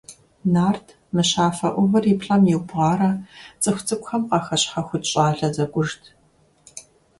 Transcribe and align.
Нарт 0.53 0.87
мыщафэ 1.13 1.69
Ӏувыр 1.73 2.03
и 2.13 2.15
плӀэм 2.19 2.43
иубгъуарэ 2.53 3.11
цӀыху 3.61 3.85
цӀыкӀухэм 3.87 4.23
къахэщхьэхукӀ 4.29 5.07
щӀалэ 5.11 5.47
зэкӀужт. 5.55 6.03